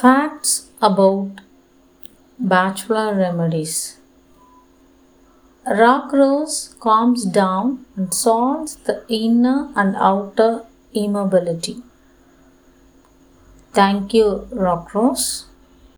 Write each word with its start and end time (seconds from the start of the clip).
Facts 0.00 0.70
about 0.80 1.40
bachelor 2.38 3.16
remedies. 3.16 3.96
Rock 5.66 6.12
rose 6.12 6.76
calms 6.78 7.24
down 7.24 7.84
and 7.96 8.14
solves 8.14 8.76
the 8.76 9.04
inner 9.08 9.72
and 9.74 9.96
outer 9.96 10.64
immobility. 10.94 11.82
Thank 13.72 14.14
you, 14.14 14.46
Rock 14.52 14.94
Rose. 14.94 15.47